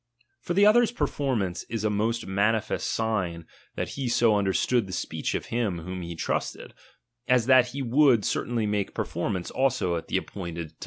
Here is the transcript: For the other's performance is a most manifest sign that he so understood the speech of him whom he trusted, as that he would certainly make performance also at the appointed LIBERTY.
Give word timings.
For 0.41 0.55
the 0.55 0.65
other's 0.65 0.91
performance 0.91 1.61
is 1.69 1.83
a 1.83 1.91
most 1.91 2.25
manifest 2.25 2.89
sign 2.91 3.45
that 3.75 3.89
he 3.89 4.07
so 4.09 4.35
understood 4.35 4.87
the 4.87 4.93
speech 4.93 5.35
of 5.35 5.45
him 5.53 5.77
whom 5.77 6.01
he 6.01 6.15
trusted, 6.15 6.73
as 7.27 7.45
that 7.45 7.67
he 7.67 7.83
would 7.83 8.25
certainly 8.25 8.65
make 8.65 8.95
performance 8.95 9.51
also 9.51 9.95
at 9.97 10.07
the 10.07 10.17
appointed 10.17 10.69
LIBERTY. 10.69 10.75